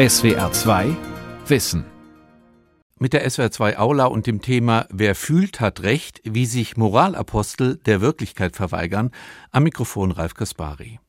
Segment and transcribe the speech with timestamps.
[0.00, 0.96] SWR 2
[1.46, 1.84] Wissen.
[2.98, 7.76] Mit der SWR 2 Aula und dem Thema Wer fühlt, hat Recht, wie sich Moralapostel
[7.84, 9.10] der Wirklichkeit verweigern,
[9.50, 11.00] am Mikrofon Ralf Kaspari.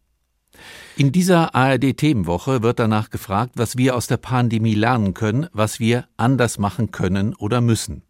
[0.98, 6.10] In dieser ARD-Themenwoche wird danach gefragt, was wir aus der Pandemie lernen können, was wir
[6.18, 8.04] anders machen können oder müssen.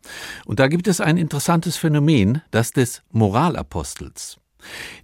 [0.46, 4.40] Und da gibt es ein interessantes Phänomen, das des Moralapostels.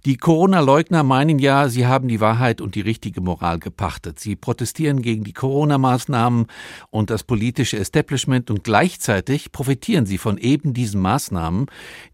[0.04, 4.18] Die Corona-Leugner meinen ja, sie haben die Wahrheit und die richtige Moral gepachtet.
[4.18, 6.46] Sie protestieren gegen die Corona-Maßnahmen
[6.90, 11.66] und das politische Establishment und gleichzeitig profitieren sie von eben diesen Maßnahmen,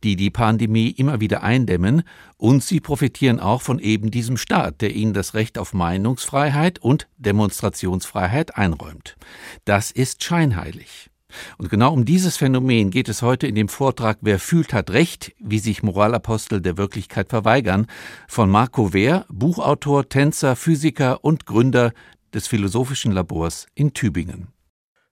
[0.03, 2.03] die die Pandemie immer wieder eindämmen
[2.37, 7.09] und sie profitieren auch von eben diesem Staat, der ihnen das Recht auf Meinungsfreiheit und
[7.17, 9.17] Demonstrationsfreiheit einräumt.
[9.65, 11.11] Das ist scheinheilig.
[11.59, 15.33] Und genau um dieses Phänomen geht es heute in dem Vortrag Wer fühlt, hat Recht,
[15.39, 17.87] wie sich Moralapostel der Wirklichkeit verweigern,
[18.29, 21.93] von Marco Wehr, Buchautor, Tänzer, Physiker und Gründer
[22.33, 24.49] des Philosophischen Labors in Tübingen.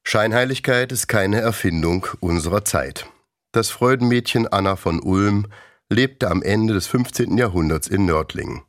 [0.05, 3.07] Scheinheiligkeit ist keine Erfindung unserer Zeit.
[3.52, 5.46] Das Freudenmädchen Anna von Ulm
[5.89, 7.39] lebte am Ende des 15.
[7.39, 8.63] Jahrhunderts in Nördlingen.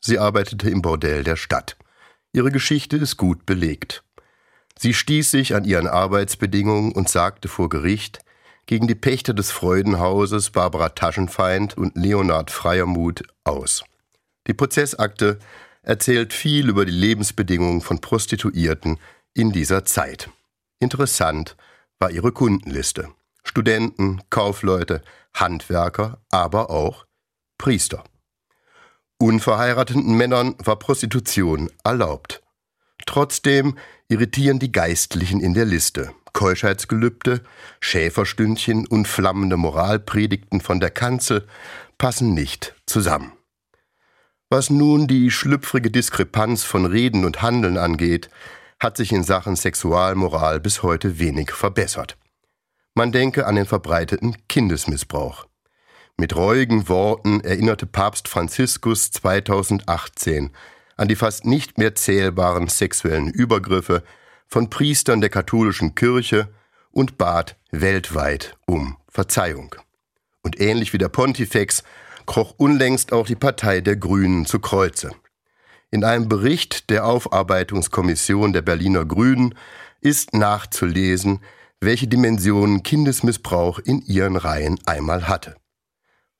[0.00, 1.76] Sie arbeitete im Bordell der Stadt.
[2.32, 4.02] Ihre Geschichte ist gut belegt.
[4.82, 8.20] Sie stieß sich an ihren Arbeitsbedingungen und sagte vor Gericht
[8.64, 13.84] gegen die Pächter des Freudenhauses Barbara Taschenfeind und Leonhard Freiermuth aus.
[14.46, 15.38] Die Prozessakte
[15.82, 18.98] erzählt viel über die Lebensbedingungen von Prostituierten
[19.34, 20.30] in dieser Zeit.
[20.78, 21.58] Interessant
[21.98, 23.10] war ihre Kundenliste.
[23.44, 25.02] Studenten, Kaufleute,
[25.34, 27.04] Handwerker, aber auch
[27.58, 28.02] Priester.
[29.18, 32.39] Unverheirateten Männern war Prostitution erlaubt.
[33.10, 36.12] Trotzdem irritieren die Geistlichen in der Liste.
[36.32, 37.42] Keuschheitsgelübde,
[37.80, 41.44] Schäferstündchen und flammende Moralpredigten von der Kanzel
[41.98, 43.32] passen nicht zusammen.
[44.48, 48.30] Was nun die schlüpfrige Diskrepanz von Reden und Handeln angeht,
[48.78, 52.16] hat sich in Sachen Sexualmoral bis heute wenig verbessert.
[52.94, 55.46] Man denke an den verbreiteten Kindesmissbrauch.
[56.16, 60.52] Mit reuigen Worten erinnerte Papst Franziskus 2018
[61.00, 64.02] an die fast nicht mehr zählbaren sexuellen Übergriffe
[64.46, 66.48] von Priestern der katholischen Kirche
[66.90, 69.74] und bat weltweit um Verzeihung.
[70.42, 71.84] Und ähnlich wie der Pontifex
[72.26, 75.12] kroch unlängst auch die Partei der Grünen zu Kreuze.
[75.90, 79.54] In einem Bericht der Aufarbeitungskommission der Berliner Grünen
[80.02, 81.40] ist nachzulesen,
[81.80, 85.56] welche Dimensionen Kindesmissbrauch in ihren Reihen einmal hatte.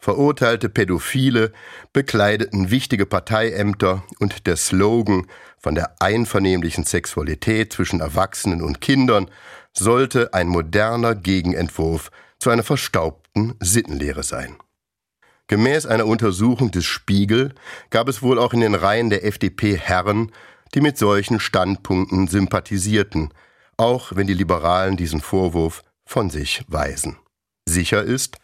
[0.02, 1.52] Verurteilte Pädophile
[1.92, 5.26] bekleideten wichtige Parteiämter und der Slogan
[5.58, 9.30] von der einvernehmlichen Sexualität zwischen Erwachsenen und Kindern
[9.76, 14.56] sollte ein moderner Gegenentwurf zu einer verstaubten Sittenlehre sein.
[15.48, 17.54] Gemäß einer Untersuchung des Spiegel
[17.90, 20.32] gab es wohl auch in den Reihen der FDP Herren,
[20.74, 23.34] die mit solchen Standpunkten sympathisierten,
[23.76, 27.18] auch wenn die Liberalen diesen Vorwurf von sich weisen.
[27.68, 28.38] Sicher ist,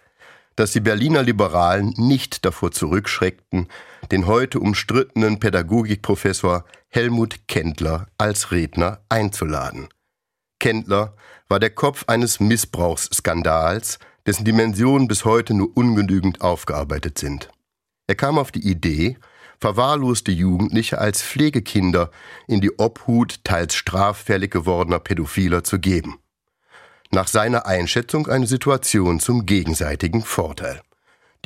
[0.57, 3.69] dass die Berliner Liberalen nicht davor zurückschreckten,
[4.11, 9.89] den heute umstrittenen Pädagogikprofessor Helmut Kendler als Redner einzuladen.
[10.59, 11.15] Kendler
[11.49, 17.51] war der Kopf eines Missbrauchsskandals, dessen Dimensionen bis heute nur ungenügend aufgearbeitet sind.
[18.07, 19.19] Er kam auf die Idee,
[19.61, 22.11] verwahrloste Jugendliche als Pflegekinder
[22.47, 26.19] in die Obhut teils straffällig gewordener Pädophiler zu geben
[27.17, 30.83] nach seiner Einschätzung eine Situation zum gegenseitigen Vorteil.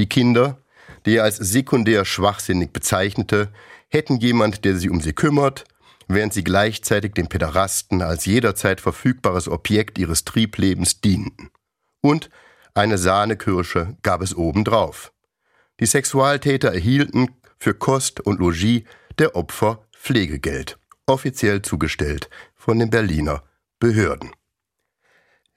[0.01, 0.59] Die Kinder,
[1.07, 3.53] die er als sekundär schwachsinnig bezeichnete,
[3.89, 5.65] hätten jemand, der sich um sie kümmert,
[6.09, 11.51] während sie gleichzeitig dem Päderasten als jederzeit verfügbares Objekt ihres Trieblebens dienten.
[12.01, 12.31] Und
[12.75, 15.13] eine Sahnekirsche gab es obendrauf.
[15.79, 17.29] Die Sexualtäter erhielten
[17.61, 18.83] für Kost und Logis
[19.21, 23.45] der Opfer Pflegegeld, offiziell zugestellt von den Berliner
[23.79, 24.33] Behörden.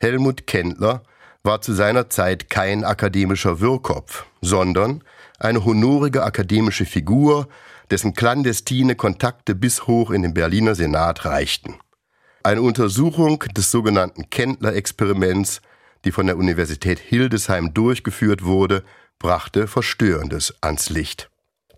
[0.03, 1.01] Helmut Kendler
[1.43, 5.01] war zu seiner Zeit kein akademischer Wirrkopf, sondern
[5.39, 7.47] eine honorige akademische Figur,
[7.89, 11.75] dessen clandestine Kontakte bis hoch in den Berliner Senat reichten.
[12.43, 15.61] Eine Untersuchung des sogenannten Kendler-Experiments,
[16.03, 18.83] die von der Universität Hildesheim durchgeführt wurde,
[19.19, 21.29] brachte Verstörendes ans Licht.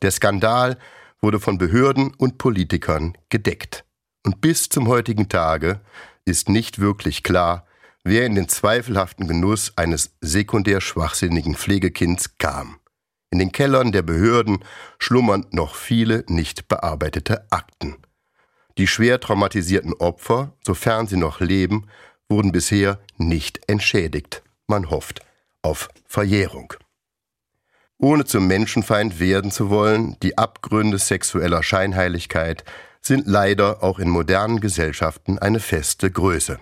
[0.01, 0.77] Der Skandal
[1.21, 3.85] wurde von Behörden und Politikern gedeckt.
[4.23, 5.81] Und bis zum heutigen Tage
[6.25, 7.64] ist nicht wirklich klar,
[8.05, 12.77] wer in den zweifelhaften Genuss eines sekundär schwachsinnigen Pflegekinds kam.
[13.31, 14.59] In den Kellern der Behörden
[14.99, 17.97] schlummern noch viele nicht bearbeitete Akten.
[18.77, 21.87] Die schwer traumatisierten Opfer, sofern sie noch leben,
[22.29, 24.43] wurden bisher nicht entschädigt.
[24.67, 25.21] Man hofft
[25.63, 26.73] auf Verjährung.
[27.97, 32.63] Ohne zum Menschenfeind werden zu wollen, die Abgründe sexueller Scheinheiligkeit
[33.01, 36.59] sind leider auch in modernen Gesellschaften eine feste Größe.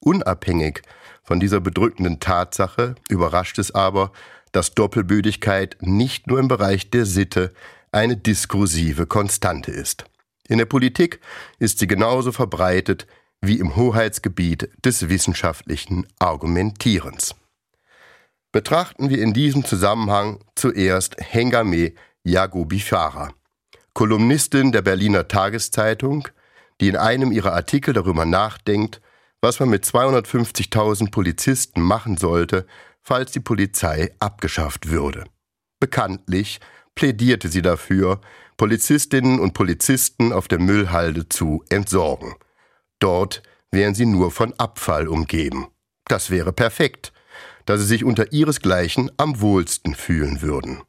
[0.00, 0.82] Unabhängig
[1.22, 4.12] von dieser bedrückenden Tatsache überrascht es aber,
[4.52, 7.52] dass Doppelbödigkeit nicht nur im Bereich der Sitte
[7.92, 10.04] eine diskursive Konstante ist.
[10.48, 11.20] In der Politik
[11.58, 13.06] ist sie genauso verbreitet
[13.40, 17.34] wie im Hoheitsgebiet des wissenschaftlichen Argumentierens.
[18.52, 21.92] Betrachten wir in diesem Zusammenhang zuerst Hengame
[22.24, 23.32] Yagubifara,
[23.94, 26.28] Kolumnistin der Berliner Tageszeitung,
[26.80, 29.00] die in einem ihrer Artikel darüber nachdenkt,
[29.40, 32.66] was man mit 250.000 Polizisten machen sollte,
[33.02, 35.24] falls die Polizei abgeschafft würde.
[35.80, 36.60] Bekanntlich
[36.94, 38.20] plädierte sie dafür,
[38.56, 42.34] Polizistinnen und Polizisten auf der Müllhalde zu entsorgen.
[42.98, 45.68] Dort wären sie nur von Abfall umgeben.
[46.06, 47.12] Das wäre perfekt,
[47.64, 50.82] da sie sich unter ihresgleichen am wohlsten fühlen würden.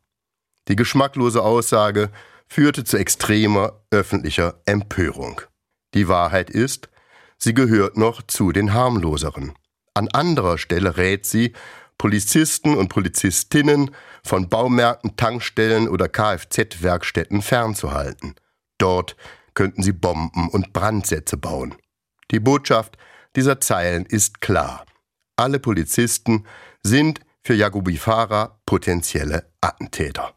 [0.68, 2.10] Die geschmacklose Aussage
[2.48, 5.42] führte zu extremer öffentlicher Empörung.
[5.94, 6.90] Die Wahrheit ist,
[7.42, 9.54] sie gehört noch zu den harmloseren.
[9.94, 11.54] An anderer Stelle rät sie,
[11.98, 13.92] Polizisten und Polizistinnen
[14.24, 18.36] von Baumärkten, Tankstellen oder Kfz-Werkstätten fernzuhalten.
[18.78, 19.16] Dort
[19.54, 21.76] könnten sie Bomben und Brandsätze bauen.
[22.32, 22.98] Die Botschaft
[23.36, 24.86] dieser Zeilen ist klar.
[25.36, 26.46] Alle Polizisten
[26.84, 30.34] sind für Jagubifara potenzielle Attentäter.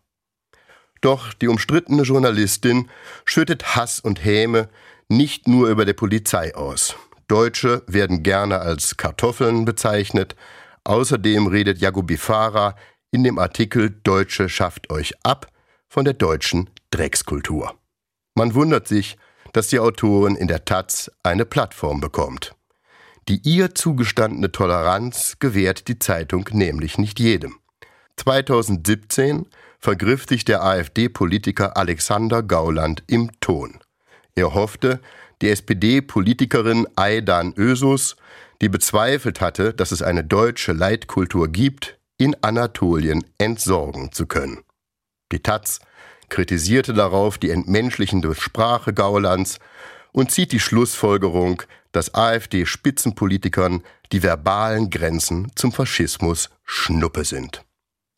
[1.00, 2.90] Doch die umstrittene Journalistin
[3.24, 4.68] schüttet Hass und Häme
[5.08, 6.96] nicht nur über der Polizei aus.
[7.28, 10.36] Deutsche werden gerne als Kartoffeln bezeichnet,
[10.84, 12.76] Außerdem redet Jacobi Fahrer
[13.10, 15.50] in dem Artikel Deutsche schafft euch ab
[15.88, 17.74] von der deutschen Dreckskultur.
[18.34, 19.16] Man wundert sich,
[19.52, 22.54] dass die Autorin in der Taz eine Plattform bekommt.
[23.28, 27.56] Die ihr zugestandene Toleranz gewährt die Zeitung nämlich nicht jedem.
[28.16, 29.46] 2017
[29.78, 33.78] vergriff sich der AfD-Politiker Alexander Gauland im Ton.
[34.34, 35.00] Er hoffte,
[35.42, 38.16] die SPD-Politikerin Aidan Ösus
[38.60, 44.62] die bezweifelt hatte, dass es eine deutsche Leitkultur gibt, in Anatolien entsorgen zu können.
[45.32, 45.80] Die Taz
[46.28, 49.58] kritisierte darauf die entmenschlichende Sprache Gaulands
[50.12, 53.82] und zieht die Schlussfolgerung, dass AfD-Spitzenpolitikern
[54.12, 57.64] die verbalen Grenzen zum Faschismus Schnuppe sind.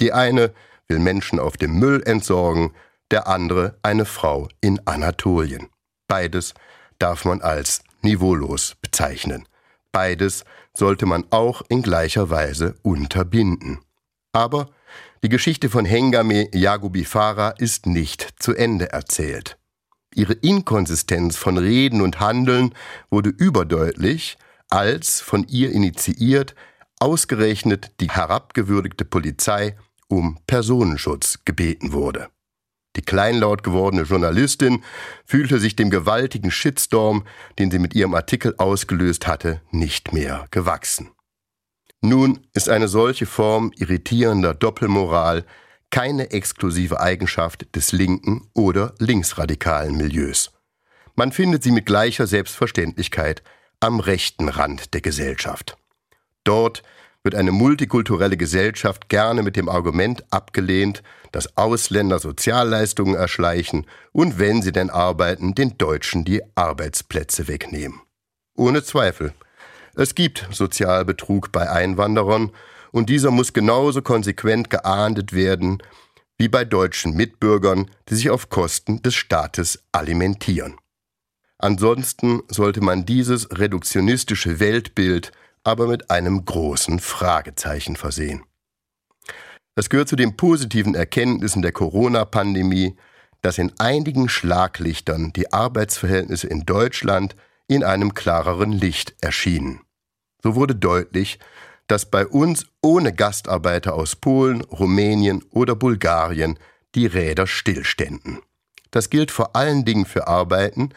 [0.01, 0.53] Die eine
[0.89, 2.73] will Menschen auf dem Müll entsorgen,
[3.11, 5.69] der andere eine Frau in Anatolien.
[6.09, 6.55] Beides
[6.99, 9.47] darf man als niveaulos bezeichnen.
[9.93, 10.45] Beides
[10.75, 13.81] sollte man auch in gleicher Weise unterbinden.
[14.33, 14.69] Aber
[15.23, 19.57] die Geschichte von Hengame Yagubifara ist nicht zu Ende erzählt.
[20.15, 22.75] Ihre Inkonsistenz von Reden und Handeln
[23.11, 24.39] wurde überdeutlich,
[24.69, 26.55] als von ihr initiiert
[26.99, 29.77] ausgerechnet die herabgewürdigte Polizei
[30.09, 32.29] um Personenschutz gebeten wurde.
[32.97, 34.83] Die kleinlaut gewordene Journalistin
[35.25, 37.25] fühlte sich dem gewaltigen Shitstorm,
[37.59, 41.11] den sie mit ihrem Artikel ausgelöst hatte, nicht mehr gewachsen.
[42.01, 45.45] Nun ist eine solche Form irritierender Doppelmoral
[45.91, 50.53] keine exklusive Eigenschaft des linken oder linksradikalen Milieus.
[51.15, 53.43] Man findet sie mit gleicher Selbstverständlichkeit
[53.81, 55.77] am rechten Rand der Gesellschaft.
[56.45, 56.83] Dort
[57.27, 61.03] wird eine multikulturelle Gesellschaft gerne mit dem Argument abgelehnt,
[61.33, 68.01] dass Ausländer Sozialleistungen erschleichen und wenn sie denn arbeiten, den Deutschen die Arbeitsplätze wegnehmen.
[68.57, 69.35] Ohne Zweifel.
[69.97, 72.53] Es gibt Sozialbetrug bei Einwanderern
[72.93, 75.83] und dieser muss genauso konsequent geahndet werden
[76.39, 80.77] wie bei deutschen Mitbürgern, die sich auf Kosten des Staates alimentieren.
[81.59, 85.33] Ansonsten sollte man dieses reduktionistische Weltbild
[85.67, 88.45] aber mit einem großen Fragezeichen versehen.
[89.75, 92.97] Es gehört zu den positiven Erkenntnissen der Corona-Pandemie,
[93.43, 99.81] dass in einigen Schlaglichtern die Arbeitsverhältnisse in Deutschland in einem klareren Licht erschienen.
[100.43, 101.41] So wurde deutlich,
[101.89, 106.59] dass bei uns ohne Gastarbeiter aus Polen, Rumänien oder Bulgarien
[106.95, 108.39] die Räder stillständen.
[108.93, 110.91] Das gilt vor allen Dingen für Arbeiten,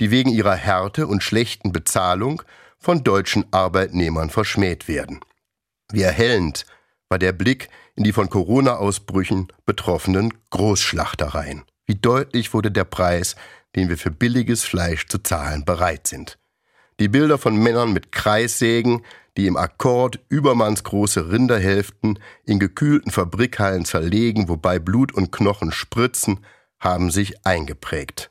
[0.00, 2.42] die wegen ihrer Härte und schlechten Bezahlung
[2.86, 5.18] von deutschen Arbeitnehmern verschmäht werden.
[5.90, 6.66] Wie erhellend
[7.08, 11.64] war der Blick in die von Corona-Ausbrüchen betroffenen Großschlachtereien.
[11.86, 13.34] Wie deutlich wurde der Preis,
[13.74, 16.38] den wir für billiges Fleisch zu zahlen bereit sind.
[17.00, 19.02] Die Bilder von Männern mit Kreissägen,
[19.36, 26.46] die im Akkord übermannsgroße Rinderhälften in gekühlten Fabrikhallen zerlegen, wobei Blut und Knochen spritzen,
[26.78, 28.30] haben sich eingeprägt.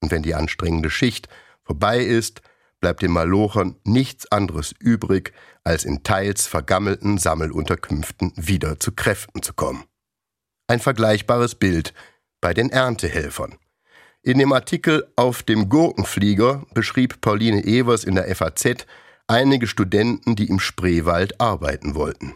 [0.00, 1.28] Und wenn die anstrengende Schicht
[1.62, 2.42] vorbei ist,
[2.82, 5.32] bleibt den Malochern nichts anderes übrig,
[5.64, 9.84] als in teils vergammelten Sammelunterkünften wieder zu Kräften zu kommen.
[10.66, 11.94] Ein vergleichbares Bild
[12.42, 13.56] bei den Erntehelfern.
[14.22, 18.86] In dem Artikel Auf dem Gurkenflieger beschrieb Pauline Evers in der FAZ
[19.26, 22.34] einige Studenten, die im Spreewald arbeiten wollten.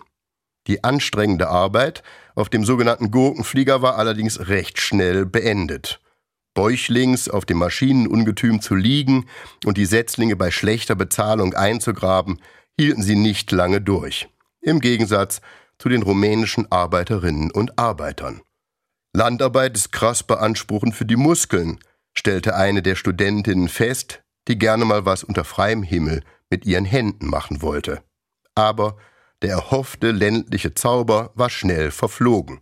[0.68, 2.02] Die anstrengende Arbeit
[2.34, 6.00] auf dem sogenannten Gurkenflieger war allerdings recht schnell beendet.
[6.56, 9.26] Bäuchlings auf dem Maschinenungetüm zu liegen
[9.64, 12.40] und die Setzlinge bei schlechter Bezahlung einzugraben,
[12.78, 14.28] hielten sie nicht lange durch.
[14.62, 15.42] Im Gegensatz
[15.78, 18.40] zu den rumänischen Arbeiterinnen und Arbeitern.
[19.12, 21.78] Landarbeit ist krass beanspruchend für die Muskeln,
[22.14, 27.26] stellte eine der Studentinnen fest, die gerne mal was unter freiem Himmel mit ihren Händen
[27.26, 28.02] machen wollte.
[28.54, 28.96] Aber
[29.42, 32.60] der erhoffte ländliche Zauber war schnell verflogen.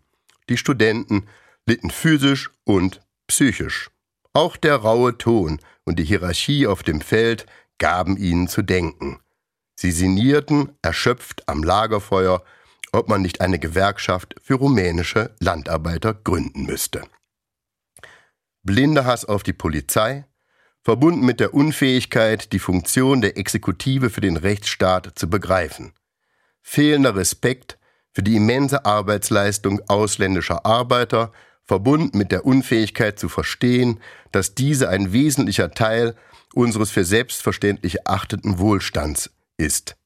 [0.48, 1.26] Die Studenten
[1.66, 3.90] litten physisch und psychisch.
[4.32, 7.46] Auch der raue Ton und die Hierarchie auf dem Feld
[7.78, 9.20] gaben ihnen zu denken.
[9.76, 12.44] Sie sinnierten, erschöpft am Lagerfeuer,
[12.92, 17.02] ob man nicht eine Gewerkschaft für rumänische Landarbeiter gründen müsste.
[18.62, 20.24] Blinder Hass auf die Polizei,
[20.82, 25.92] verbunden mit der Unfähigkeit, die Funktion der Exekutive für den Rechtsstaat zu begreifen.
[26.62, 27.78] Fehlender Respekt
[28.12, 31.32] für die immense Arbeitsleistung ausländischer Arbeiter,
[31.64, 34.00] verbunden mit der Unfähigkeit zu verstehen,
[34.32, 36.14] dass diese ein wesentlicher Teil
[36.54, 39.96] unseres für selbstverständlich erachteten Wohlstands ist.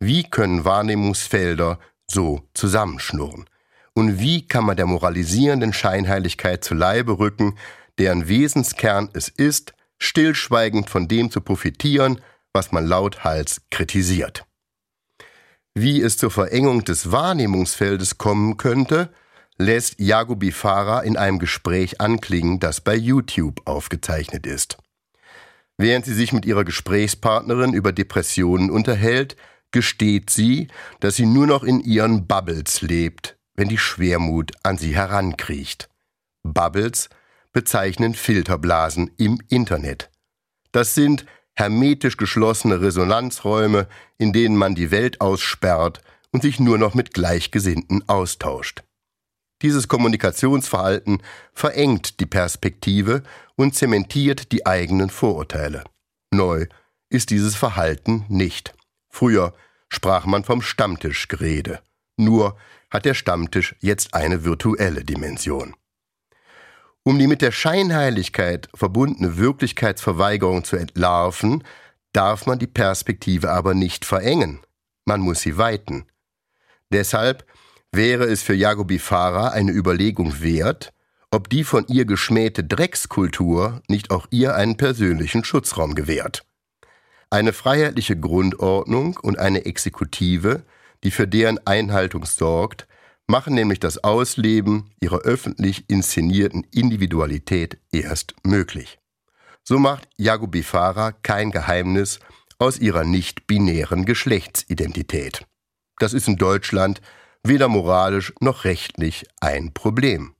[0.00, 3.46] Wie können Wahrnehmungsfelder so zusammenschnurren?
[3.94, 7.56] Und wie kann man der moralisierenden Scheinheiligkeit zu Leibe rücken,
[7.98, 12.20] deren Wesenskern es ist, stillschweigend von dem zu profitieren,
[12.52, 14.44] was man lauthals kritisiert?
[15.74, 19.12] Wie es zur Verengung des Wahrnehmungsfeldes kommen könnte,
[19.58, 24.78] lässt Jagobi Farah in einem Gespräch anklingen, das bei YouTube aufgezeichnet ist.
[25.76, 29.36] Während sie sich mit ihrer Gesprächspartnerin über Depressionen unterhält,
[29.70, 30.68] gesteht sie,
[31.00, 35.88] dass sie nur noch in ihren Bubbles lebt, wenn die Schwermut an sie herankriecht.
[36.42, 37.10] Bubbles
[37.52, 40.10] bezeichnen Filterblasen im Internet.
[40.72, 46.00] Das sind hermetisch geschlossene Resonanzräume, in denen man die Welt aussperrt
[46.30, 48.82] und sich nur noch mit Gleichgesinnten austauscht.
[49.62, 51.22] Dieses Kommunikationsverhalten
[51.52, 53.22] verengt die Perspektive
[53.56, 55.84] und zementiert die eigenen Vorurteile.
[56.30, 56.66] Neu
[57.08, 58.74] ist dieses Verhalten nicht.
[59.08, 59.54] Früher
[59.88, 61.80] sprach man vom Stammtischgerede.
[62.16, 62.56] Nur
[62.90, 65.74] hat der Stammtisch jetzt eine virtuelle Dimension.
[67.02, 71.64] Um die mit der Scheinheiligkeit verbundene Wirklichkeitsverweigerung zu entlarven,
[72.12, 74.60] darf man die Perspektive aber nicht verengen.
[75.04, 76.06] Man muss sie weiten.
[76.92, 77.46] Deshalb
[77.92, 80.92] wäre es für Jagobi Farah eine Überlegung wert,
[81.30, 86.44] ob die von ihr geschmähte Dreckskultur nicht auch ihr einen persönlichen Schutzraum gewährt.
[87.30, 90.62] Eine freiheitliche Grundordnung und eine Exekutive,
[91.04, 92.86] die für deren Einhaltung sorgt,
[93.26, 98.98] machen nämlich das Ausleben ihrer öffentlich inszenierten Individualität erst möglich.
[99.62, 102.20] So macht Jagobi Farah kein Geheimnis
[102.58, 105.46] aus ihrer nicht-binären Geschlechtsidentität.
[105.98, 107.02] Das ist in Deutschland
[107.42, 110.34] weder moralisch noch rechtlich ein Problem.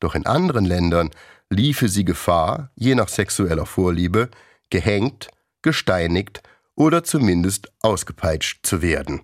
[0.00, 1.10] Doch in anderen Ländern
[1.50, 4.30] liefe sie Gefahr, je nach sexueller Vorliebe,
[4.70, 5.28] gehängt,
[5.62, 6.42] gesteinigt
[6.74, 9.22] oder zumindest ausgepeitscht zu werden.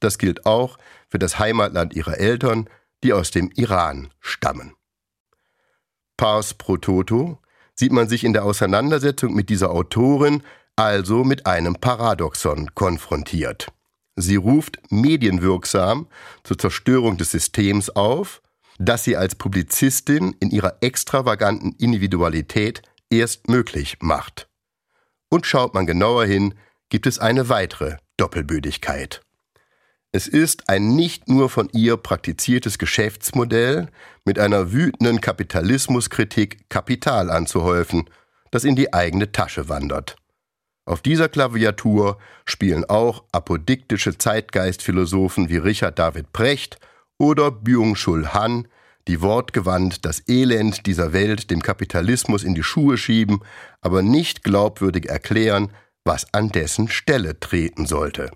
[0.00, 2.68] Das gilt auch für das Heimatland ihrer Eltern,
[3.04, 4.74] die aus dem Iran stammen.
[6.16, 7.38] Pars pro toto
[7.74, 10.42] sieht man sich in der Auseinandersetzung mit dieser Autorin
[10.76, 13.68] also mit einem Paradoxon konfrontiert.
[14.16, 16.06] Sie ruft medienwirksam
[16.44, 18.42] zur Zerstörung des Systems auf,
[18.78, 24.48] das sie als Publizistin in ihrer extravaganten Individualität erst möglich macht.
[25.28, 26.54] Und schaut man genauer hin,
[26.88, 29.22] gibt es eine weitere Doppelbödigkeit.
[30.14, 33.88] Es ist ein nicht nur von ihr praktiziertes Geschäftsmodell,
[34.26, 38.10] mit einer wütenden Kapitalismuskritik Kapital anzuhäufen,
[38.50, 40.16] das in die eigene Tasche wandert.
[40.84, 46.78] Auf dieser Klaviatur spielen auch apodiktische Zeitgeistphilosophen wie Richard David Precht
[47.18, 48.66] oder Byung-Chul Han,
[49.08, 53.40] die wortgewandt das Elend dieser Welt dem Kapitalismus in die Schuhe schieben,
[53.80, 55.70] aber nicht glaubwürdig erklären,
[56.04, 58.30] was an dessen Stelle treten sollte.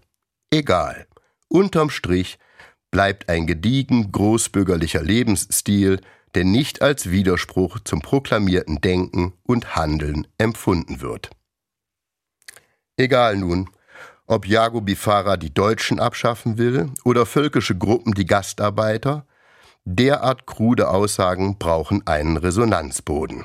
[0.50, 1.06] Egal.
[1.48, 2.38] Unterm Strich
[2.90, 6.00] bleibt ein gediegen großbürgerlicher Lebensstil,
[6.34, 11.30] der nicht als Widerspruch zum proklamierten Denken und Handeln empfunden wird.
[12.96, 13.68] Egal nun,
[14.26, 19.26] ob Jago Bifara die Deutschen abschaffen will oder völkische Gruppen die Gastarbeiter,
[19.84, 23.44] derart krude Aussagen brauchen einen Resonanzboden.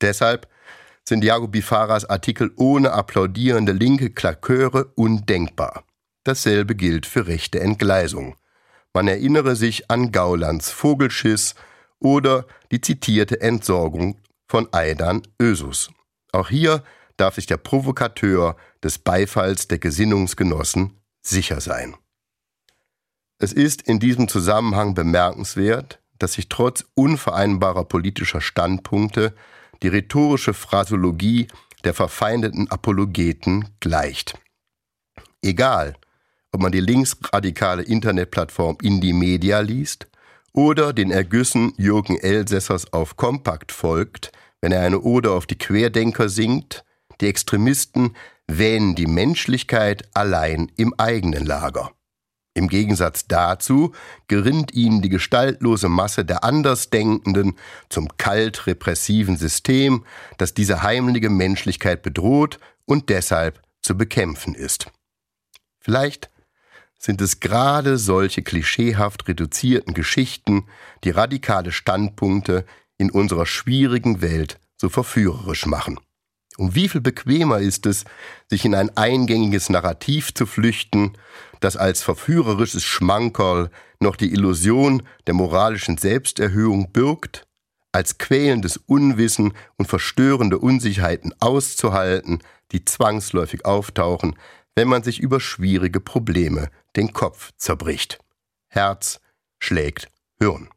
[0.00, 0.48] Deshalb
[1.04, 5.84] sind Jago Bifaras Artikel ohne applaudierende linke Klaköre undenkbar.
[6.24, 8.36] Dasselbe gilt für rechte Entgleisung.
[8.92, 11.54] Man erinnere sich an Gaulands Vogelschiss
[11.98, 15.90] oder die zitierte Entsorgung von Aidan Ösus.
[16.32, 16.82] Auch hier
[17.18, 21.94] darf sich der Provokateur des Beifalls der Gesinnungsgenossen sicher sein.
[23.38, 29.34] Es ist in diesem Zusammenhang bemerkenswert, dass sich trotz unvereinbarer politischer Standpunkte
[29.82, 31.46] die rhetorische Phrasologie
[31.84, 34.36] der verfeindeten Apologeten gleicht.
[35.42, 35.94] Egal,
[36.50, 40.08] ob man die linksradikale Internetplattform Indie Media liest
[40.52, 46.28] oder den Ergüssen Jürgen Elsässers auf Kompakt folgt, wenn er eine Ode auf die Querdenker
[46.28, 46.84] singt,
[47.20, 51.92] die Extremisten wähnen die Menschlichkeit allein im eigenen Lager.
[52.54, 53.92] Im Gegensatz dazu
[54.26, 57.56] gerinnt ihnen die gestaltlose Masse der Andersdenkenden
[57.88, 60.04] zum kalt repressiven System,
[60.38, 64.90] das diese heimliche Menschlichkeit bedroht und deshalb zu bekämpfen ist.
[65.78, 66.30] Vielleicht
[66.98, 70.66] sind es gerade solche klischeehaft reduzierten Geschichten,
[71.04, 76.00] die radikale Standpunkte in unserer schwierigen Welt so verführerisch machen.
[76.58, 78.04] Um wie viel bequemer ist es,
[78.50, 81.12] sich in ein eingängiges Narrativ zu flüchten,
[81.60, 87.46] das als verführerisches Schmankerl noch die Illusion der moralischen Selbsterhöhung birgt,
[87.92, 92.40] als quälendes Unwissen und verstörende Unsicherheiten auszuhalten,
[92.72, 94.36] die zwangsläufig auftauchen,
[94.74, 98.18] wenn man sich über schwierige Probleme den Kopf zerbricht.
[98.66, 99.20] Herz
[99.60, 100.08] schlägt
[100.40, 100.68] Hirn.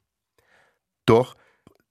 [1.08, 1.36] Doch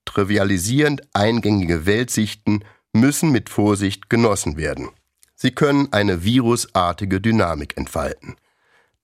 [0.05, 4.91] trivialisierend eingängige Weltsichten müssen mit Vorsicht genossen werden.
[5.35, 8.37] Sie können eine virusartige Dynamik entfalten.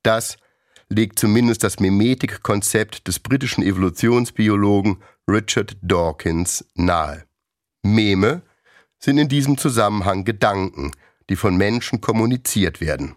[0.03, 0.37] Das
[0.89, 7.25] legt zumindest das Mimetikkonzept des britischen Evolutionsbiologen Richard Dawkins nahe.
[7.83, 8.43] Meme
[8.99, 10.93] sind in diesem Zusammenhang Gedanken,
[11.29, 13.17] die von Menschen kommuniziert werden.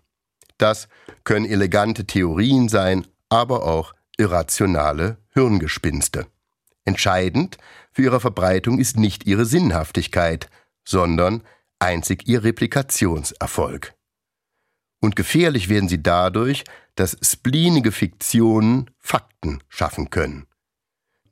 [0.58, 0.88] Das
[1.24, 6.28] können elegante Theorien sein, aber auch irrationale Hirngespinste.
[6.86, 7.58] Entscheidend
[7.92, 10.50] für ihre Verbreitung ist nicht ihre Sinnhaftigkeit,
[10.84, 11.44] sondern
[11.80, 13.94] einzig ihr Replikationserfolg.
[15.02, 16.64] Und gefährlich werden sie dadurch,
[16.96, 20.48] dass spleenige Fiktionen Fakten schaffen können.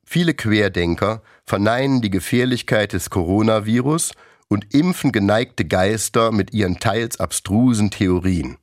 [0.05, 4.13] Viele Querdenker verneinen die Gefährlichkeit des Coronavirus
[4.47, 8.57] und impfen geneigte Geister mit ihren teils abstrusen Theorien.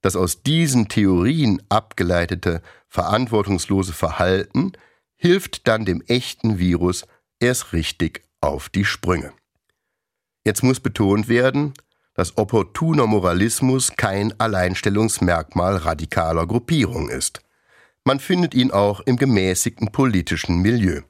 [0.00, 4.72] Das aus diesen Theorien abgeleitete verantwortungslose Verhalten
[5.20, 7.06] hilft dann dem echten Virus
[7.40, 9.34] erst richtig auf die Sprünge.
[10.46, 11.74] Jetzt muss betont werden,
[12.14, 17.42] dass opportuner Moralismus kein Alleinstellungsmerkmal radikaler Gruppierung ist.
[18.02, 21.02] Man findet ihn auch im gemäßigten politischen Milieu.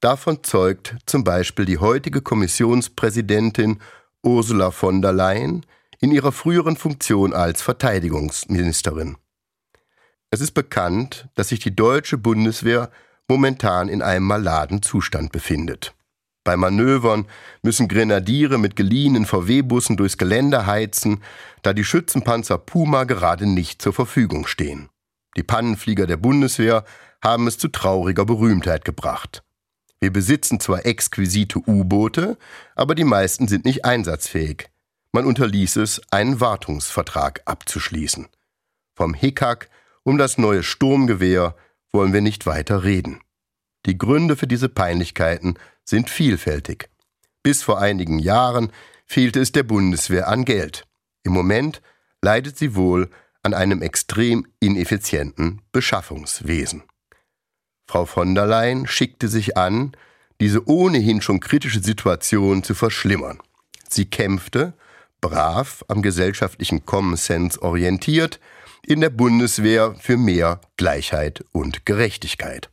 [0.00, 3.80] Davon zeugt zum Beispiel die heutige Kommissionspräsidentin
[4.22, 5.64] Ursula von der Leyen
[6.00, 9.16] in ihrer früheren Funktion als Verteidigungsministerin.
[10.30, 12.90] Es ist bekannt, dass sich die deutsche Bundeswehr
[13.28, 15.94] momentan in einem maladen Zustand befindet.
[16.44, 17.26] Bei Manövern
[17.62, 21.22] müssen Grenadiere mit geliehenen VW-Bussen durchs Gelände heizen,
[21.62, 24.88] da die Schützenpanzer Puma gerade nicht zur Verfügung stehen.
[25.36, 26.84] Die Pannenflieger der Bundeswehr
[27.22, 29.42] haben es zu trauriger Berühmtheit gebracht.
[29.98, 32.38] Wir besitzen zwar exquisite U-Boote,
[32.76, 34.68] aber die meisten sind nicht einsatzfähig.
[35.10, 38.28] Man unterließ es, einen Wartungsvertrag abzuschließen.
[38.94, 39.68] Vom Hickhack
[40.04, 41.56] um das neue Sturmgewehr
[41.96, 43.20] wollen wir nicht weiter reden.
[43.86, 46.90] Die Gründe für diese Peinlichkeiten sind vielfältig.
[47.42, 48.70] Bis vor einigen Jahren
[49.06, 50.84] fehlte es der Bundeswehr an Geld.
[51.22, 51.80] Im Moment
[52.20, 53.08] leidet sie wohl
[53.42, 56.82] an einem extrem ineffizienten Beschaffungswesen.
[57.88, 59.96] Frau von der Leyen schickte sich an,
[60.38, 63.38] diese ohnehin schon kritische Situation zu verschlimmern.
[63.88, 64.74] Sie kämpfte,
[65.22, 68.38] brav am gesellschaftlichen Common Sense orientiert,
[68.86, 72.70] in der Bundeswehr für mehr Gleichheit und Gerechtigkeit.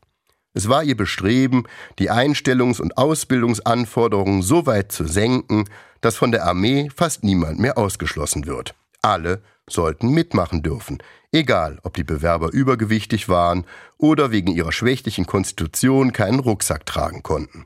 [0.54, 1.64] Es war ihr Bestreben,
[1.98, 5.66] die Einstellungs- und Ausbildungsanforderungen so weit zu senken,
[6.02, 8.76] dass von der Armee fast niemand mehr ausgeschlossen wird.
[9.02, 11.00] Alle sollten mitmachen dürfen,
[11.32, 13.66] egal ob die Bewerber übergewichtig waren
[13.98, 17.66] oder wegen ihrer schwächlichen Konstitution keinen Rucksack tragen konnten.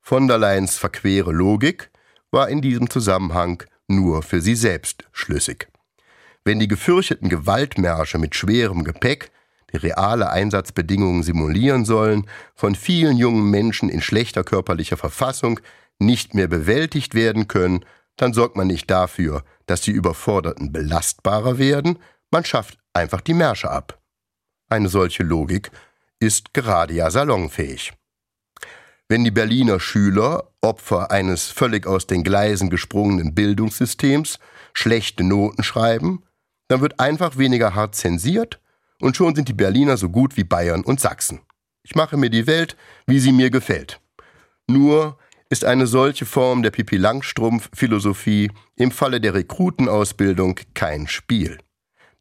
[0.00, 1.90] Von der Leyens verquere Logik
[2.32, 5.69] war in diesem Zusammenhang nur für sie selbst schlüssig.
[6.44, 9.30] Wenn die gefürchteten Gewaltmärsche mit schwerem Gepäck
[9.72, 15.60] die reale Einsatzbedingungen simulieren sollen, von vielen jungen Menschen in schlechter körperlicher Verfassung
[15.98, 17.84] nicht mehr bewältigt werden können,
[18.16, 21.98] dann sorgt man nicht dafür, dass die Überforderten belastbarer werden,
[22.30, 24.00] man schafft einfach die Märsche ab.
[24.68, 25.70] Eine solche Logik
[26.18, 27.92] ist gerade ja salonfähig.
[29.08, 34.38] Wenn die Berliner Schüler, Opfer eines völlig aus den Gleisen gesprungenen Bildungssystems,
[34.72, 36.22] schlechte Noten schreiben,
[36.70, 38.60] dann wird einfach weniger hart zensiert
[39.00, 41.40] und schon sind die Berliner so gut wie Bayern und Sachsen.
[41.82, 44.00] Ich mache mir die Welt, wie sie mir gefällt.
[44.68, 51.58] Nur ist eine solche Form der Pipi Langstrumpf-Philosophie im Falle der Rekrutenausbildung kein Spiel.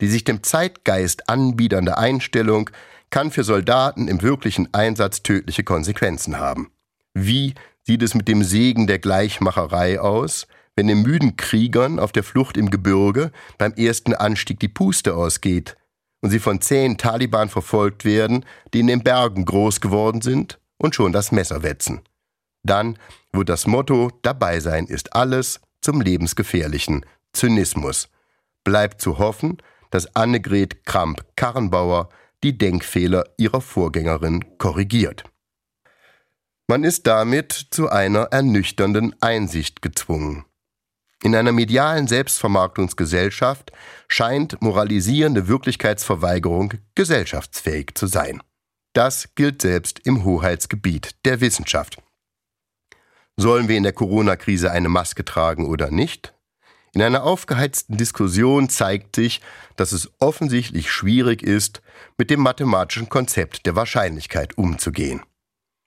[0.02, 2.72] Die sich dem Zeitgeist anbiedernde Einstellung
[3.12, 6.72] kann für Soldaten im wirklichen Einsatz tödliche Konsequenzen haben.
[7.14, 10.48] Wie sieht es mit dem Segen der Gleichmacherei aus,
[10.80, 15.76] wenn den müden Kriegern auf der Flucht im Gebirge beim ersten Anstieg die Puste ausgeht
[16.22, 20.96] und sie von zehn Taliban verfolgt werden, die in den Bergen groß geworden sind und
[20.96, 22.00] schon das Messer wetzen?
[22.64, 22.98] Dann
[23.34, 28.08] wird das Motto Dabei sein ist alles zum lebensgefährlichen Zynismus.
[28.64, 29.58] Bleibt zu hoffen,
[29.92, 32.08] dass Annegret Kramp-Karrenbauer
[32.42, 35.26] die Denkfehler ihrer Vorgängerin korrigiert.
[36.70, 40.46] Man ist damit zu einer ernüchternden Einsicht gezwungen.
[41.22, 43.74] In einer medialen Selbstvermarktungsgesellschaft
[44.08, 48.42] scheint moralisierende Wirklichkeitsverweigerung gesellschaftsfähig zu sein.
[48.94, 52.02] Das gilt selbst im Hoheitsgebiet der Wissenschaft.
[53.36, 56.34] Sollen wir in der Corona-Krise eine Maske tragen oder nicht?
[56.94, 59.42] In einer aufgeheizten Diskussion zeigt sich,
[59.76, 61.82] dass es offensichtlich schwierig ist,
[62.18, 65.22] mit dem mathematischen Konzept der Wahrscheinlichkeit umzugehen.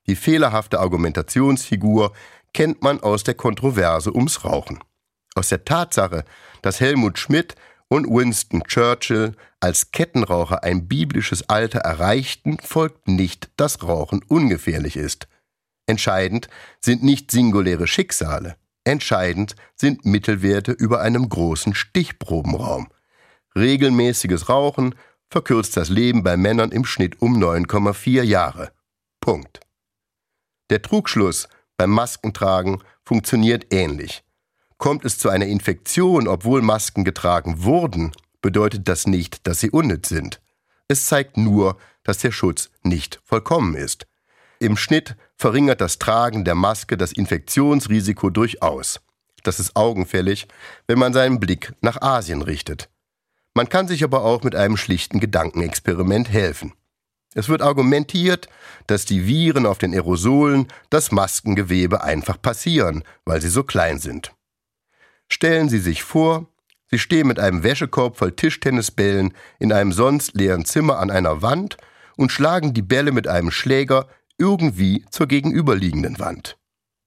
[0.06, 2.12] Die fehlerhafte Argumentationsfigur
[2.52, 4.78] kennt man aus der Kontroverse ums Rauchen.
[5.34, 6.24] Aus der Tatsache,
[6.60, 7.54] dass Helmut Schmidt
[7.88, 15.28] und Winston Churchill als Kettenraucher ein biblisches Alter erreichten, folgt nicht, dass Rauchen ungefährlich ist.
[15.86, 16.48] Entscheidend
[16.80, 22.88] sind nicht singuläre Schicksale, entscheidend sind Mittelwerte über einem großen Stichprobenraum.
[23.54, 24.94] Regelmäßiges Rauchen
[25.28, 28.72] verkürzt das Leben bei Männern im Schnitt um 9,4 Jahre.
[29.20, 29.60] Punkt.
[30.70, 34.24] Der Trugschluss beim Maskentragen funktioniert ähnlich.
[34.82, 40.08] Kommt es zu einer Infektion, obwohl Masken getragen wurden, bedeutet das nicht, dass sie unnütz
[40.08, 40.40] sind.
[40.88, 44.08] Es zeigt nur, dass der Schutz nicht vollkommen ist.
[44.58, 49.00] Im Schnitt verringert das Tragen der Maske das Infektionsrisiko durchaus.
[49.44, 50.48] Das ist augenfällig,
[50.88, 52.90] wenn man seinen Blick nach Asien richtet.
[53.54, 56.72] Man kann sich aber auch mit einem schlichten Gedankenexperiment helfen.
[57.34, 58.48] Es wird argumentiert,
[58.88, 64.32] dass die Viren auf den Aerosolen das Maskengewebe einfach passieren, weil sie so klein sind.
[65.32, 66.46] Stellen Sie sich vor,
[66.90, 71.78] Sie stehen mit einem Wäschekorb voll Tischtennisbällen in einem sonst leeren Zimmer an einer Wand
[72.18, 76.58] und schlagen die Bälle mit einem Schläger irgendwie zur gegenüberliegenden Wand.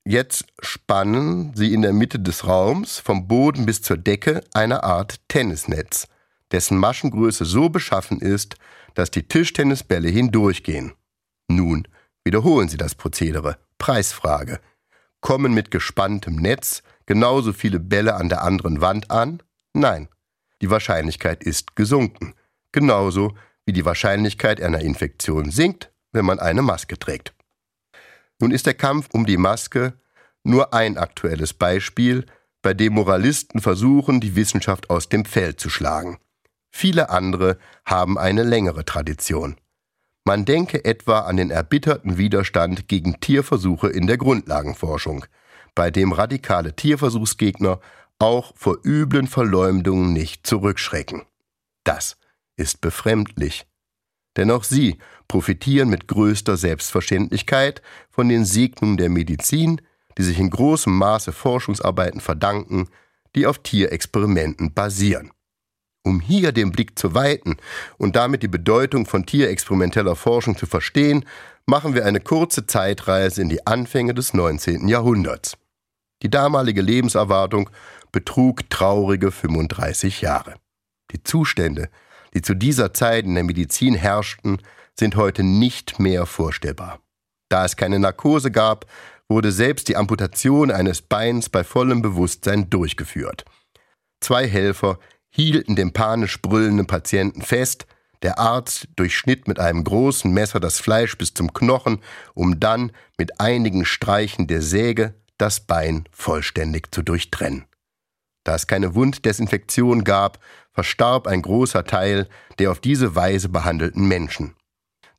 [0.05, 5.19] Jetzt spannen sie in der Mitte des Raums vom Boden bis zur Decke eine Art
[5.27, 6.07] Tennisnetz,
[6.51, 8.55] dessen Maschengröße so beschaffen ist,
[8.95, 10.93] dass die Tischtennisbälle hindurchgehen.
[11.47, 11.87] Nun
[12.23, 13.59] wiederholen sie das Prozedere.
[13.77, 14.59] Preisfrage.
[15.21, 19.41] Kommen mit gespanntem Netz genauso viele Bälle an der anderen Wand an?
[19.73, 20.07] Nein.
[20.61, 22.33] Die Wahrscheinlichkeit ist gesunken.
[22.71, 27.33] Genauso wie die Wahrscheinlichkeit einer Infektion sinkt, wenn man eine Maske trägt.
[28.39, 29.93] Nun ist der Kampf um die Maske
[30.43, 32.25] nur ein aktuelles Beispiel,
[32.61, 36.17] bei dem Moralisten versuchen, die Wissenschaft aus dem Feld zu schlagen.
[36.71, 39.55] Viele andere haben eine längere Tradition.
[40.27, 45.25] Man denke etwa an den erbitterten Widerstand gegen Tierversuche in der Grundlagenforschung,
[45.75, 47.79] bei dem radikale Tierversuchsgegner
[48.17, 51.21] auch vor üblen Verleumdungen nicht zurückschrecken.
[51.83, 52.17] Das
[52.57, 53.67] ist befremdlich.
[54.35, 59.79] Denn auch sie profitieren mit größter Selbstverständlichkeit von den Segnungen der Medizin,
[60.17, 62.89] die sich in großem Maße Forschungsarbeiten verdanken,
[63.35, 65.31] die auf Tierexperimenten basieren.
[66.05, 67.57] Um hier den Blick zu weiten
[67.97, 71.25] und damit die Bedeutung von tierexperimenteller Forschung zu verstehen,
[71.65, 74.87] machen wir eine kurze Zeitreise in die Anfänge des 19.
[74.87, 75.57] Jahrhunderts.
[76.21, 77.71] Die damalige Lebenserwartung
[78.11, 80.53] betrug traurige 35 Jahre.
[81.11, 81.89] Die Zustände,
[82.35, 84.59] die zu dieser Zeit in der Medizin herrschten,
[84.97, 86.99] sind heute nicht mehr vorstellbar.
[87.49, 88.85] Da es keine Narkose gab,
[89.27, 93.43] wurde selbst die Amputation eines Beins bei vollem Bewusstsein durchgeführt.
[94.21, 94.99] Zwei Helfer
[95.35, 97.85] hielten den panisch brüllenden Patienten fest,
[98.21, 101.99] der Arzt durchschnitt mit einem großen Messer das Fleisch bis zum Knochen,
[102.33, 107.65] um dann mit einigen Streichen der Säge das Bein vollständig zu durchtrennen.
[108.45, 110.39] Da es keine Wunddesinfektion gab,
[110.71, 114.55] verstarb ein großer Teil der auf diese Weise behandelten Menschen.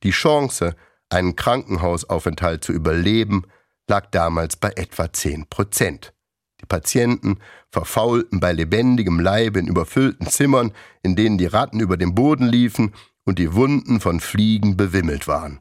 [0.02, 0.76] Die Chance,
[1.10, 3.42] einen Krankenhausaufenthalt zu überleben,
[3.86, 6.14] lag damals bei etwa 10 Prozent.
[6.60, 7.38] Die Patienten
[7.70, 12.94] verfaulten bei lebendigem Leibe in überfüllten Zimmern, in denen die Ratten über den Boden liefen
[13.24, 15.60] und die Wunden von Fliegen bewimmelt waren.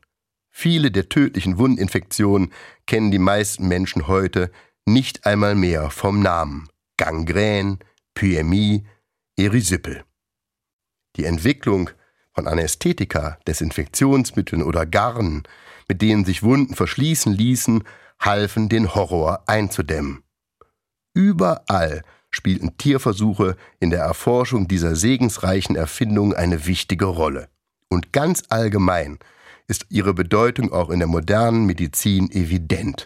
[0.51, 2.53] Viele der tödlichen Wundinfektionen
[2.88, 4.51] kennen die meisten Menschen heute
[4.86, 6.69] nicht einmal mehr vom Namen.
[6.95, 7.79] Gangrän,
[8.13, 8.86] Pyämie,
[9.36, 10.05] Erysippel.
[11.17, 11.89] Die Entwicklung
[12.34, 15.43] von Anästhetika, Desinfektionsmitteln oder Garnen,
[15.89, 17.84] mit denen sich Wunden verschließen ließen,
[18.19, 20.25] halfen, den Horror einzudämmen.
[21.15, 27.47] Überall spielten Tierversuche in der Erforschung dieser segensreichen Erfindung eine wichtige Rolle.
[27.89, 29.17] Und ganz allgemein
[29.67, 33.06] ist ihre Bedeutung auch in der modernen Medizin evident.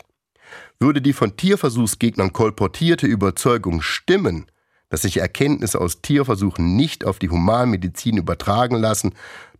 [0.79, 4.47] Würde die von Tierversuchsgegnern kolportierte Überzeugung stimmen,
[4.89, 9.13] dass sich Erkenntnisse aus Tierversuchen nicht auf die Humanmedizin übertragen lassen,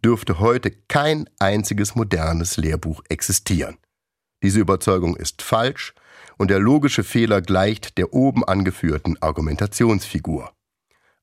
[0.04, 3.78] dürfte heute kein einziges modernes Lehrbuch existieren.
[4.42, 5.94] Diese Überzeugung ist falsch
[6.40, 10.52] und der logische Fehler gleicht der oben angeführten Argumentationsfigur.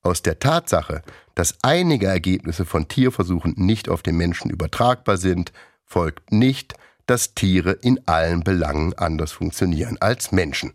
[0.02, 1.02] Aus der Tatsache,
[1.34, 5.52] dass einige Ergebnisse von Tierversuchen nicht auf den Menschen übertragbar sind,
[5.84, 6.74] folgt nicht,
[7.06, 10.74] dass Tiere in allen Belangen anders funktionieren als Menschen.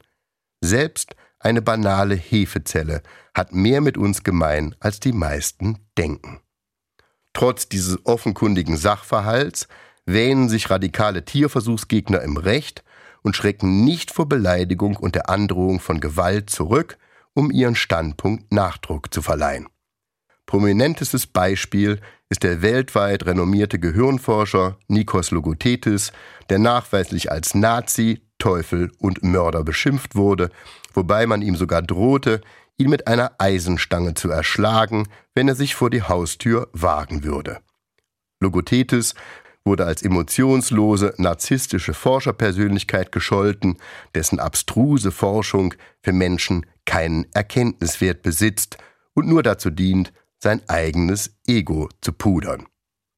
[0.60, 3.04] Selbst eine banale Hefezelle
[3.36, 6.39] hat mehr mit uns gemein, als die meisten denken.
[7.34, 9.67] Trotz dieses offenkundigen Sachverhalts
[10.06, 12.84] wähnen sich radikale Tierversuchsgegner im Recht
[13.23, 16.97] und schrecken nicht vor Beleidigung und der Androhung von Gewalt zurück,
[17.34, 19.67] um ihren Standpunkt Nachdruck zu verleihen.
[20.45, 26.12] Prominentestes Beispiel ist der weltweit renommierte Gehirnforscher Nikos Logothetis,
[26.49, 30.49] der nachweislich als Nazi, Teufel und Mörder beschimpft wurde,
[30.93, 32.41] wobei man ihm sogar drohte,
[32.77, 37.60] ihn mit einer Eisenstange zu erschlagen, wenn er sich vor die Haustür wagen würde.
[38.39, 39.13] Logothetis
[39.63, 43.78] wurde als emotionslose, narzisstische Forscherpersönlichkeit gescholten,
[44.15, 48.78] dessen abstruse Forschung für Menschen keinen Erkenntniswert besitzt
[49.13, 52.65] und nur dazu dient, sein eigenes Ego zu pudern.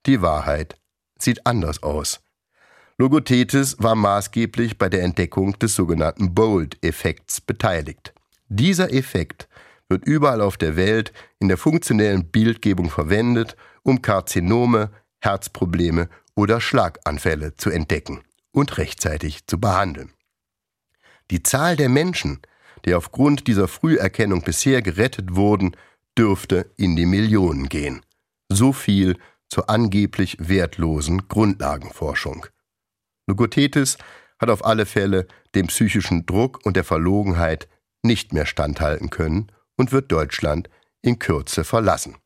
[0.05, 0.75] Die Wahrheit
[1.17, 2.19] sieht anders aus.
[2.97, 8.13] Logothetis war maßgeblich bei der Entdeckung des sogenannten Bold-Effekts beteiligt.
[8.49, 9.47] Dieser Effekt
[9.89, 17.55] wird überall auf der Welt in der funktionellen Bildgebung verwendet, um Karzinome, Herzprobleme oder Schlaganfälle
[17.55, 20.13] zu entdecken und rechtzeitig zu behandeln.
[21.31, 22.41] Die Zahl der Menschen,
[22.85, 25.75] die aufgrund dieser Früherkennung bisher gerettet wurden,
[26.17, 28.01] dürfte in die Millionen gehen.
[28.49, 29.17] So viel
[29.49, 32.45] zur angeblich wertlosen Grundlagenforschung.
[33.27, 33.97] Logothetis
[34.39, 37.67] hat auf alle Fälle dem psychischen Druck und der Verlogenheit
[38.01, 40.69] nicht mehr standhalten können und wird Deutschland
[41.01, 42.17] in Kürze verlassen.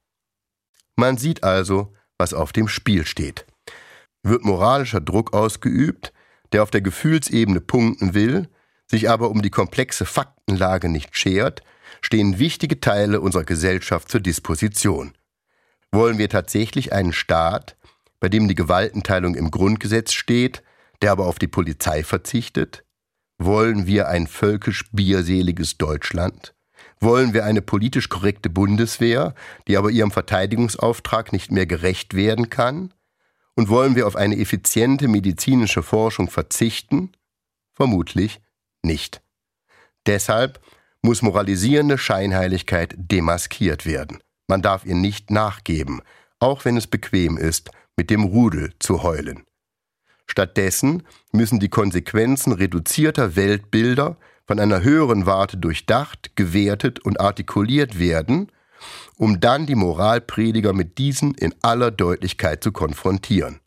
[0.95, 3.45] Man sieht also, was auf dem Spiel steht.
[4.27, 6.11] Wird moralischer Druck ausgeübt,
[6.51, 8.49] der auf der Gefühlsebene punkten will,
[8.85, 11.63] sich aber um die komplexe Faktenlage nicht schert,
[12.01, 15.13] stehen wichtige Teile unserer Gesellschaft zur Disposition.
[15.93, 17.77] Wollen wir tatsächlich einen Staat,
[18.19, 20.61] bei dem die Gewaltenteilung im Grundgesetz steht,
[21.01, 22.83] der aber auf die Polizei verzichtet?
[23.37, 26.53] Wollen wir ein völkisch bierseliges Deutschland?
[26.99, 29.35] Wollen wir eine politisch korrekte Bundeswehr,
[29.69, 32.93] die aber ihrem Verteidigungsauftrag nicht mehr gerecht werden kann?
[33.57, 37.11] Und wollen wir auf eine effiziente medizinische Forschung verzichten?
[37.73, 38.39] Vermutlich
[38.83, 39.23] nicht.
[40.05, 40.61] Deshalb
[41.01, 44.19] muss moralisierende Scheinheiligkeit demaskiert werden.
[44.47, 46.01] Man darf ihr nicht nachgeben,
[46.37, 49.43] auch wenn es bequem ist, mit dem Rudel zu heulen.
[50.27, 58.51] Stattdessen müssen die Konsequenzen reduzierter Weltbilder von einer höheren Warte durchdacht, gewertet und artikuliert werden,
[59.17, 63.59] um dann die Moralprediger mit diesen in aller Deutlichkeit zu konfrontieren.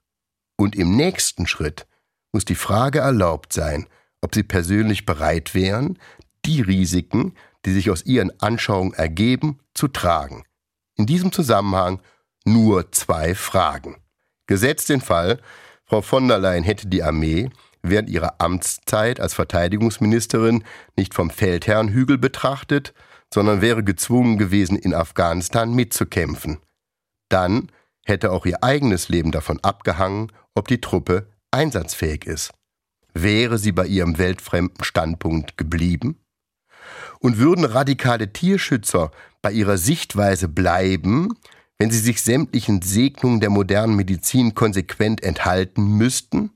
[0.56, 1.86] Und im nächsten Schritt
[2.32, 3.86] muss die Frage erlaubt sein,
[4.20, 5.98] ob sie persönlich bereit wären,
[6.44, 10.44] die Risiken, die sich aus ihren Anschauungen ergeben, zu tragen.
[10.96, 12.00] In diesem Zusammenhang
[12.44, 13.96] nur zwei Fragen.
[14.46, 15.40] Gesetzt den Fall,
[15.84, 17.50] Frau von der Leyen hätte die Armee
[17.82, 20.64] während ihrer Amtszeit als Verteidigungsministerin
[20.96, 22.92] nicht vom Feldherrnhügel betrachtet,
[23.32, 26.58] sondern wäre gezwungen gewesen, in Afghanistan mitzukämpfen.
[27.28, 27.70] Dann
[28.04, 32.52] hätte auch ihr eigenes Leben davon abgehangen, ob die Truppe einsatzfähig ist.
[33.14, 36.20] Wäre sie bei ihrem weltfremden Standpunkt geblieben?
[37.20, 39.10] Und würden radikale Tierschützer
[39.42, 41.34] bei ihrer Sichtweise bleiben,
[41.78, 46.50] wenn sie sich sämtlichen Segnungen der modernen Medizin konsequent enthalten müssten?